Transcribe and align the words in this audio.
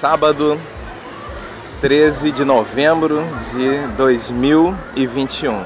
sábado 0.00 0.58
13 1.82 2.32
de 2.32 2.42
novembro 2.42 3.22
de 3.52 3.86
2021. 3.98 5.62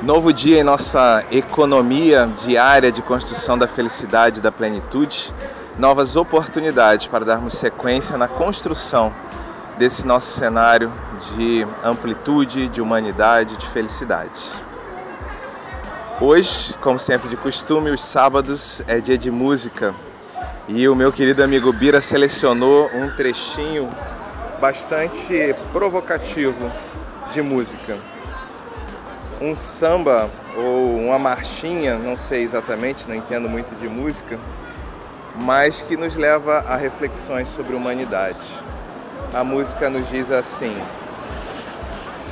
Novo 0.00 0.32
dia 0.32 0.60
em 0.60 0.62
nossa 0.62 1.24
economia 1.32 2.30
diária 2.36 2.92
de 2.92 3.02
construção 3.02 3.58
da 3.58 3.66
felicidade 3.66 4.38
e 4.38 4.42
da 4.42 4.52
plenitude, 4.52 5.34
novas 5.76 6.14
oportunidades 6.14 7.08
para 7.08 7.24
darmos 7.24 7.54
sequência 7.54 8.16
na 8.16 8.28
construção 8.28 9.12
desse 9.76 10.06
nosso 10.06 10.38
cenário 10.38 10.92
de 11.34 11.66
amplitude, 11.82 12.68
de 12.68 12.80
humanidade, 12.80 13.56
de 13.56 13.66
felicidade. 13.66 14.52
Hoje, 16.20 16.76
como 16.80 16.96
sempre 16.96 17.28
de 17.28 17.36
costume, 17.36 17.90
os 17.90 18.04
sábados 18.04 18.84
é 18.86 19.00
dia 19.00 19.18
de 19.18 19.32
música 19.32 19.96
e 20.68 20.86
o 20.86 20.94
meu 20.94 21.10
querido 21.10 21.42
amigo 21.42 21.72
Bira 21.72 21.98
selecionou 21.98 22.90
um 22.92 23.08
trechinho 23.16 23.90
bastante 24.60 25.54
provocativo 25.72 26.70
de 27.32 27.40
música. 27.40 27.96
Um 29.40 29.54
samba 29.54 30.30
ou 30.54 30.98
uma 30.98 31.18
marchinha, 31.18 31.96
não 31.96 32.18
sei 32.18 32.42
exatamente, 32.42 33.08
não 33.08 33.14
entendo 33.14 33.48
muito 33.48 33.74
de 33.76 33.88
música, 33.88 34.38
mas 35.36 35.80
que 35.80 35.96
nos 35.96 36.16
leva 36.16 36.58
a 36.58 36.76
reflexões 36.76 37.48
sobre 37.48 37.74
humanidade. 37.74 38.46
A 39.32 39.42
música 39.42 39.88
nos 39.88 40.06
diz 40.10 40.30
assim: 40.30 40.76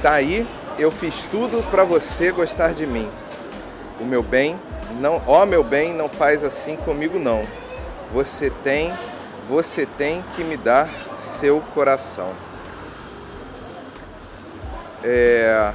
Tá 0.03 0.13
aí, 0.13 0.47
eu 0.79 0.91
fiz 0.91 1.23
tudo 1.31 1.65
para 1.71 1.85
você 1.85 2.31
gostar 2.33 2.75
de 2.75 2.87
mim. 2.87 3.09
O 3.99 4.05
meu 4.05 4.23
bem, 4.23 4.61
não, 5.01 5.23
ó 5.27 5.47
meu 5.47 5.65
bem, 5.65 5.95
não 5.95 6.07
faz 6.07 6.45
assim 6.45 6.77
comigo 6.77 7.19
não 7.19 7.47
você 8.13 8.51
tem, 8.51 8.93
você 9.49 9.87
tem 9.87 10.25
que 10.35 10.45
me 10.45 10.57
dar 10.57 10.89
seu 11.13 11.61
coração. 11.75 12.31
É 15.03 15.73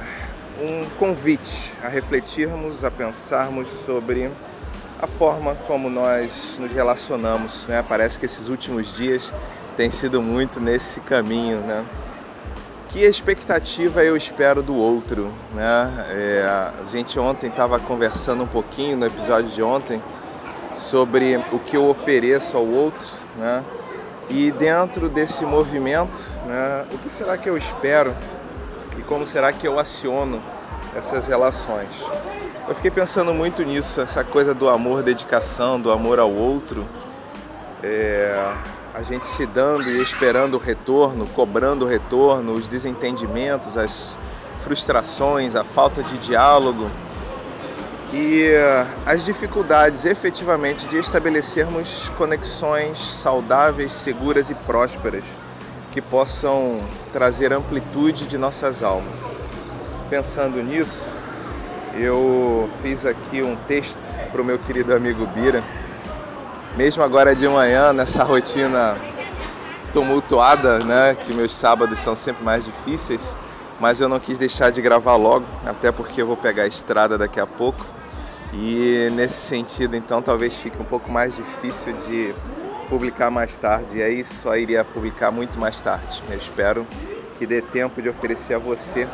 um 0.60 0.88
convite 0.98 1.74
a 1.82 1.88
refletirmos, 1.88 2.84
a 2.84 2.90
pensarmos 2.90 3.68
sobre 3.68 4.30
a 5.00 5.06
forma 5.06 5.56
como 5.66 5.90
nós 5.90 6.56
nos 6.58 6.72
relacionamos. 6.72 7.66
Né? 7.66 7.84
Parece 7.88 8.18
que 8.18 8.26
esses 8.26 8.48
últimos 8.48 8.92
dias 8.92 9.32
têm 9.76 9.90
sido 9.90 10.22
muito 10.22 10.60
nesse 10.60 11.00
caminho. 11.00 11.58
Né? 11.58 11.84
Que 12.88 13.00
expectativa 13.00 14.04
eu 14.04 14.16
espero 14.16 14.62
do 14.62 14.74
outro? 14.74 15.32
Né? 15.54 16.06
É, 16.10 16.46
a 16.80 16.84
gente 16.84 17.18
ontem 17.18 17.48
estava 17.48 17.80
conversando 17.80 18.44
um 18.44 18.46
pouquinho 18.46 18.96
no 18.96 19.06
episódio 19.06 19.50
de 19.50 19.62
ontem 19.62 20.00
sobre 20.74 21.36
o 21.52 21.58
que 21.58 21.76
eu 21.76 21.88
ofereço 21.88 22.56
ao 22.56 22.66
outro, 22.66 23.08
né? 23.36 23.64
E 24.30 24.50
dentro 24.50 25.08
desse 25.08 25.44
movimento, 25.44 26.18
né, 26.46 26.86
o 26.90 26.98
que 26.98 27.10
será 27.10 27.36
que 27.36 27.50
eu 27.50 27.56
espero 27.56 28.16
e 28.96 29.02
como 29.02 29.26
será 29.26 29.52
que 29.52 29.68
eu 29.68 29.78
aciono 29.78 30.40
essas 30.96 31.26
relações? 31.26 31.90
Eu 32.66 32.74
fiquei 32.74 32.90
pensando 32.90 33.34
muito 33.34 33.62
nisso, 33.62 34.00
essa 34.00 34.24
coisa 34.24 34.54
do 34.54 34.68
amor, 34.68 35.02
dedicação, 35.02 35.78
do 35.78 35.92
amor 35.92 36.18
ao 36.18 36.30
outro, 36.30 36.86
é, 37.82 38.54
a 38.94 39.02
gente 39.02 39.26
se 39.26 39.44
dando 39.44 39.90
e 39.90 40.00
esperando 40.00 40.54
o 40.54 40.58
retorno, 40.58 41.26
cobrando 41.34 41.84
o 41.84 41.88
retorno, 41.88 42.54
os 42.54 42.68
desentendimentos, 42.68 43.76
as 43.76 44.16
frustrações, 44.64 45.56
a 45.56 45.64
falta 45.64 46.02
de 46.02 46.16
diálogo 46.18 46.88
e 48.12 48.48
eh, 48.48 48.86
as 49.06 49.24
dificuldades 49.24 50.04
efetivamente 50.04 50.86
de 50.86 50.98
estabelecermos 50.98 52.10
conexões 52.10 52.98
saudáveis, 52.98 53.92
seguras 53.92 54.50
e 54.50 54.54
prósperas 54.54 55.24
que 55.90 56.02
possam 56.02 56.80
trazer 57.12 57.52
amplitude 57.52 58.26
de 58.26 58.36
nossas 58.36 58.82
almas. 58.82 59.42
Pensando 60.10 60.62
nisso, 60.62 61.06
eu 61.94 62.68
fiz 62.82 63.06
aqui 63.06 63.42
um 63.42 63.56
texto 63.56 63.98
para 64.30 64.42
o 64.42 64.44
meu 64.44 64.58
querido 64.58 64.94
amigo 64.94 65.26
Bira, 65.26 65.62
mesmo 66.76 67.02
agora 67.02 67.34
de 67.34 67.48
manhã, 67.48 67.92
nessa 67.94 68.22
rotina 68.24 68.96
tumultuada, 69.92 70.78
né, 70.80 71.14
que 71.14 71.32
meus 71.32 71.52
sábados 71.52 71.98
são 71.98 72.16
sempre 72.16 72.42
mais 72.42 72.64
difíceis, 72.64 73.36
mas 73.78 74.00
eu 74.00 74.08
não 74.08 74.18
quis 74.18 74.38
deixar 74.38 74.70
de 74.70 74.80
gravar 74.80 75.16
logo, 75.16 75.44
até 75.66 75.92
porque 75.92 76.22
eu 76.22 76.26
vou 76.26 76.36
pegar 76.36 76.62
a 76.62 76.66
estrada 76.66 77.18
daqui 77.18 77.40
a 77.40 77.46
pouco 77.46 77.84
e 78.52 79.08
nesse 79.12 79.34
sentido, 79.34 79.96
então, 79.96 80.20
talvez 80.20 80.54
fique 80.54 80.80
um 80.80 80.84
pouco 80.84 81.10
mais 81.10 81.34
difícil 81.34 81.92
de 82.06 82.34
publicar 82.88 83.30
mais 83.30 83.58
tarde. 83.58 83.98
E 83.98 84.02
aí 84.02 84.22
só 84.22 84.54
iria 84.56 84.84
publicar 84.84 85.30
muito 85.30 85.58
mais 85.58 85.80
tarde. 85.80 86.22
Eu 86.30 86.36
espero 86.36 86.86
que 87.38 87.46
dê 87.46 87.62
tempo 87.62 88.02
de 88.02 88.10
oferecer 88.10 88.54
a 88.54 88.58
você 88.58 89.08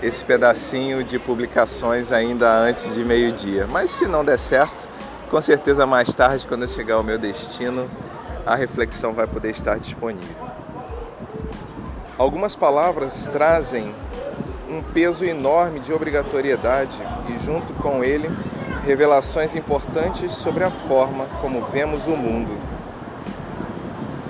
esse 0.00 0.24
pedacinho 0.24 1.02
de 1.02 1.18
publicações 1.18 2.12
ainda 2.12 2.48
antes 2.48 2.94
de 2.94 3.04
meio-dia. 3.04 3.66
Mas 3.66 3.90
se 3.90 4.06
não 4.06 4.24
der 4.24 4.38
certo, 4.38 4.88
com 5.28 5.40
certeza 5.40 5.84
mais 5.84 6.14
tarde, 6.14 6.46
quando 6.46 6.62
eu 6.62 6.68
chegar 6.68 6.94
ao 6.94 7.02
meu 7.02 7.18
destino, 7.18 7.90
a 8.46 8.54
reflexão 8.54 9.12
vai 9.12 9.26
poder 9.26 9.50
estar 9.50 9.76
disponível. 9.76 10.48
Algumas 12.16 12.54
palavras 12.54 13.28
trazem 13.32 13.92
um 14.70 14.80
peso 14.82 15.24
enorme 15.24 15.80
de 15.80 15.92
obrigatoriedade 15.92 16.96
e, 17.28 17.44
junto 17.44 17.72
com 17.74 18.04
ele, 18.04 18.30
revelações 18.84 19.54
importantes 19.54 20.32
sobre 20.32 20.64
a 20.64 20.70
forma 20.70 21.26
como 21.40 21.64
vemos 21.66 22.06
o 22.06 22.16
mundo. 22.16 22.56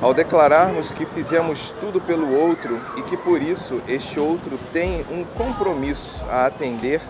Ao 0.01 0.15
declararmos 0.15 0.93
que 0.93 1.05
fizemos 1.05 1.75
tudo 1.81 2.01
pelo 2.01 2.33
outro 2.33 2.81
e 2.97 3.03
que 3.03 3.17
por 3.17 3.43
isso 3.43 3.83
este 3.89 4.21
outro 4.21 4.59
tem 4.73 5.05
um 5.11 5.25
compromisso 5.25 6.25
a 6.29 6.47
atender 6.47 7.01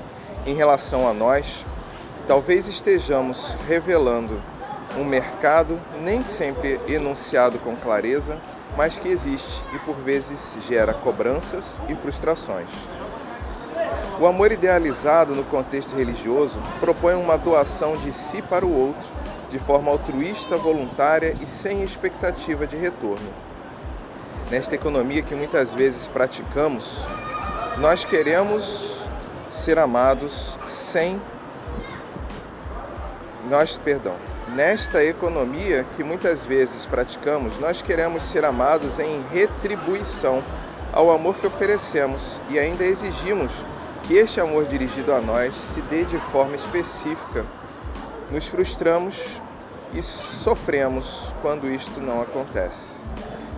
em 0.46 0.54
relação 0.54 1.06
a 1.06 1.12
nós, 1.12 1.66
talvez 2.26 2.66
estejamos 2.66 3.56
revelando 3.68 4.40
um 4.96 5.04
mercado 5.04 5.78
nem 6.00 6.24
sempre 6.24 6.80
enunciado 6.88 7.58
com 7.58 7.76
clareza, 7.76 8.40
mas 8.76 8.96
que 8.96 9.08
existe 9.08 9.62
e 9.74 9.78
por 9.80 9.96
vezes 9.96 10.56
gera 10.66 10.94
cobranças 10.94 11.78
e 11.88 11.94
frustrações. 11.94 12.70
O 14.20 14.26
amor 14.26 14.50
idealizado 14.50 15.32
no 15.32 15.44
contexto 15.44 15.94
religioso 15.94 16.58
propõe 16.80 17.14
uma 17.14 17.38
doação 17.38 17.96
de 17.96 18.12
si 18.12 18.42
para 18.42 18.66
o 18.66 18.76
outro, 18.76 19.08
de 19.48 19.60
forma 19.60 19.92
altruísta, 19.92 20.56
voluntária 20.56 21.36
e 21.40 21.46
sem 21.46 21.84
expectativa 21.84 22.66
de 22.66 22.76
retorno. 22.76 23.32
Nesta 24.50 24.74
economia 24.74 25.22
que 25.22 25.36
muitas 25.36 25.72
vezes 25.72 26.08
praticamos, 26.08 27.06
nós 27.76 28.04
queremos 28.04 28.98
ser 29.48 29.78
amados 29.78 30.58
sem 30.66 31.22
nós, 33.48 33.76
perdão. 33.76 34.16
Nesta 34.48 35.04
economia 35.04 35.86
que 35.96 36.02
muitas 36.02 36.44
vezes 36.44 36.84
praticamos, 36.86 37.56
nós 37.60 37.82
queremos 37.82 38.24
ser 38.24 38.44
amados 38.44 38.98
em 38.98 39.22
retribuição 39.32 40.42
ao 40.92 41.12
amor 41.12 41.36
que 41.36 41.46
oferecemos 41.46 42.40
e 42.48 42.58
ainda 42.58 42.82
exigimos 42.84 43.52
que 44.08 44.14
este 44.14 44.40
amor 44.40 44.64
dirigido 44.64 45.12
a 45.12 45.20
nós 45.20 45.54
se 45.54 45.82
dê 45.82 46.02
de 46.02 46.18
forma 46.32 46.56
específica. 46.56 47.44
Nos 48.32 48.46
frustramos 48.46 49.14
e 49.92 50.00
sofremos 50.00 51.34
quando 51.42 51.70
isto 51.70 52.00
não 52.00 52.22
acontece. 52.22 53.06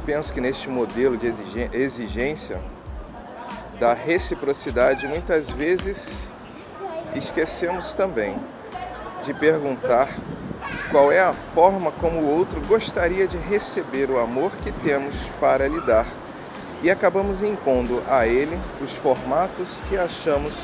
Penso 0.05 0.35
que 0.35 0.41
neste 0.41 0.69
modelo 0.69 1.17
de 1.17 1.33
exigência 1.73 2.61
da 3.79 3.95
reciprocidade, 3.95 5.07
muitas 5.07 5.49
vezes 5.49 6.33
esquecemos 7.15 7.95
também 7.95 8.37
de 9.23 9.33
perguntar 9.33 10.09
qual 10.91 11.13
é 11.13 11.21
a 11.21 11.33
forma 11.33 11.93
como 11.93 12.23
o 12.23 12.29
outro 12.29 12.61
gostaria 12.63 13.29
de 13.29 13.37
receber 13.37 14.11
o 14.11 14.19
amor 14.19 14.51
que 14.65 14.73
temos 14.73 15.15
para 15.41 15.69
lhe 15.69 15.81
dar 15.83 16.07
e 16.83 16.91
acabamos 16.91 17.43
impondo 17.43 18.03
a 18.09 18.27
ele 18.27 18.59
os 18.83 18.93
formatos 18.93 19.83
que 19.89 19.97
achamos 19.97 20.55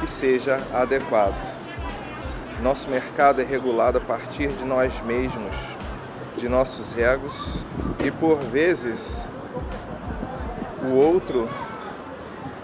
que 0.00 0.06
seja 0.06 0.60
adequado. 0.74 1.40
Nosso 2.60 2.90
mercado 2.90 3.40
é 3.40 3.44
regulado 3.44 3.98
a 3.98 4.00
partir 4.00 4.48
de 4.48 4.64
nós 4.64 5.00
mesmos, 5.02 5.54
de 6.36 6.48
nossos 6.48 6.96
egos 6.96 7.58
e 8.04 8.10
por 8.10 8.38
vezes 8.38 9.30
o 10.84 10.96
outro 10.96 11.48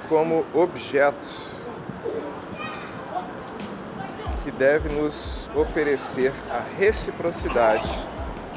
como 0.08 0.44
objeto 0.52 1.28
que 4.42 4.50
deve 4.50 4.88
nos 4.88 5.48
oferecer 5.54 6.32
a 6.50 6.62
reciprocidade 6.78 7.88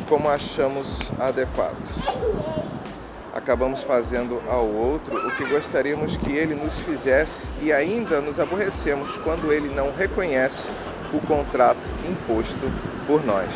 como 0.08 0.30
achamos 0.30 1.12
adequados 1.20 1.90
acabamos 3.34 3.82
fazendo 3.84 4.42
ao 4.48 4.66
outro 4.66 5.16
o 5.16 5.32
que 5.36 5.46
gostaríamos 5.46 6.18
que 6.18 6.32
ele 6.32 6.56
nos 6.56 6.80
fizesse 6.80 7.50
e 7.62 7.72
ainda 7.72 8.20
nos 8.22 8.40
aborrecemos 8.40 9.18
quando 9.20 9.52
ele 9.52 9.74
não 9.74 9.94
reconhece 9.94 10.72
o 11.14 11.20
contrato 11.20 11.90
imposto 12.08 12.72
por 13.08 13.24
nós. 13.26 13.50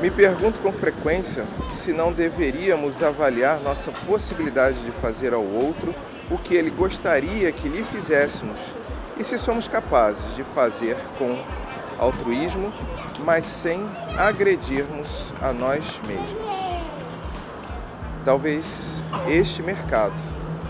Me 0.00 0.10
pergunto 0.10 0.60
com 0.60 0.72
frequência 0.72 1.44
se 1.72 1.92
não 1.92 2.12
deveríamos 2.12 3.02
avaliar 3.02 3.60
nossa 3.60 3.90
possibilidade 4.06 4.80
de 4.82 4.90
fazer 4.92 5.34
ao 5.34 5.44
outro 5.44 5.94
o 6.30 6.38
que 6.38 6.54
ele 6.54 6.70
gostaria 6.70 7.52
que 7.52 7.68
lhe 7.68 7.84
fizéssemos 7.84 8.58
e 9.18 9.24
se 9.24 9.36
somos 9.36 9.68
capazes 9.68 10.34
de 10.34 10.42
fazer 10.42 10.96
com 11.18 11.38
altruísmo, 11.98 12.72
mas 13.22 13.44
sem 13.44 13.86
agredirmos 14.16 15.34
a 15.42 15.52
nós 15.52 16.00
mesmos. 16.06 16.49
Talvez 18.24 19.02
este 19.26 19.62
mercado 19.62 20.20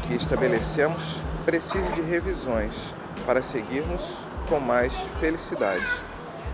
que 0.06 0.14
estabelecemos 0.14 1.20
precise 1.44 1.90
de 1.92 2.00
revisões 2.00 2.94
para 3.26 3.42
seguirmos 3.42 4.02
com 4.48 4.60
mais 4.60 4.94
felicidade. 5.20 5.84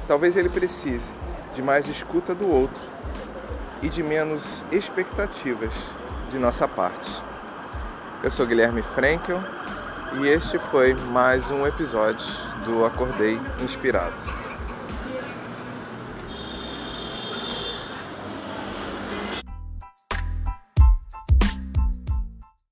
Talvez 0.09 0.37
ele 0.37 0.49
precise 0.49 1.13
de 1.55 1.63
mais 1.63 1.87
escuta 1.87 2.35
do 2.35 2.49
outro 2.49 2.83
e 3.83 3.91
de 3.91 4.03
menos 4.03 4.65
expectativas 4.73 5.75
de 6.31 6.39
nossa 6.39 6.67
parte. 6.67 7.23
Eu 8.23 8.31
sou 8.31 8.47
Guilherme 8.47 8.83
Frankel 8.83 9.43
e 10.15 10.29
este 10.29 10.59
foi 10.59 10.95
mais 10.95 11.51
um 11.51 11.67
episódio 11.67 12.27
do 12.65 12.87
Acordei 12.87 13.39
Inspirado. 13.63 14.56